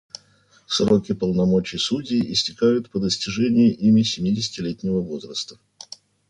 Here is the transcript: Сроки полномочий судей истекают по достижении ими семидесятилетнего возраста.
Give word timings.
Сроки 0.65 1.13
полномочий 1.13 1.77
судей 1.77 2.33
истекают 2.33 2.89
по 2.89 2.97
достижении 2.99 3.69
ими 3.69 4.01
семидесятилетнего 4.01 4.99
возраста. 4.99 5.59